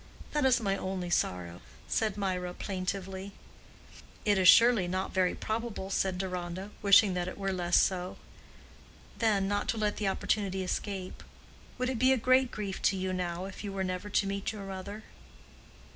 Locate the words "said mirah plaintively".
1.87-3.33